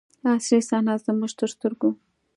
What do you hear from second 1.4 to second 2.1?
سترګو.